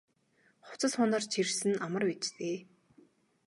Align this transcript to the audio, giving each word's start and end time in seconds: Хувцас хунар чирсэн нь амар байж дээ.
Хувцас 0.67 0.93
хунар 0.97 1.23
чирсэн 1.31 1.69
нь 1.71 1.81
амар 1.85 2.03
байж 2.07 2.25
дээ. 2.37 2.57